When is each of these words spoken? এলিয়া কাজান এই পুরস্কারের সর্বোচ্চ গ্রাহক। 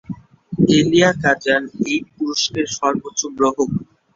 এলিয়া 0.71 1.11
কাজান 1.23 1.63
এই 1.85 1.99
পুরস্কারের 2.11 2.67
সর্বোচ্চ 2.77 3.21
গ্রাহক। 3.37 3.69